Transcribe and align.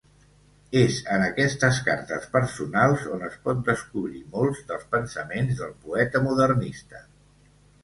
És 0.79 0.95
en 1.15 1.25
aquestes 1.25 1.81
cartes 1.89 2.25
personals 2.37 3.05
on 3.17 3.27
es 3.29 3.37
pot 3.45 3.61
descobrir 3.69 4.23
molts 4.39 4.65
dels 4.73 4.89
pensaments 4.97 5.63
del 5.63 5.79
poeta 5.87 6.25
modernista. 6.31 7.07